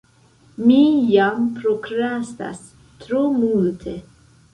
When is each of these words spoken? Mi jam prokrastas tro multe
Mi 0.67 0.77
jam 1.09 1.43
prokrastas 1.57 2.63
tro 3.05 3.21
multe 3.35 3.95